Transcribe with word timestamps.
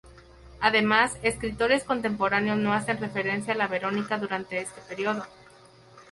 Además, 0.59 1.19
escritores 1.21 1.83
contemporáneos 1.83 2.57
no 2.57 2.73
hacen 2.73 2.97
referencia 2.99 3.53
a 3.53 3.55
la 3.57 3.67
Verónica 3.67 4.17
durante 4.17 4.57
este 4.57 4.81
periodo. 4.89 5.23